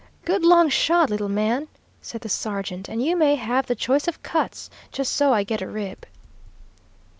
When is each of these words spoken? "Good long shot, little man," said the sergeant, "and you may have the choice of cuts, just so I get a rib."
"Good 0.25 0.43
long 0.43 0.69
shot, 0.69 1.11
little 1.11 1.29
man," 1.29 1.67
said 2.01 2.21
the 2.21 2.27
sergeant, 2.27 2.89
"and 2.89 3.03
you 3.03 3.15
may 3.15 3.35
have 3.35 3.67
the 3.67 3.75
choice 3.75 4.07
of 4.07 4.23
cuts, 4.23 4.67
just 4.91 5.11
so 5.15 5.31
I 5.31 5.43
get 5.43 5.61
a 5.61 5.67
rib." 5.67 6.07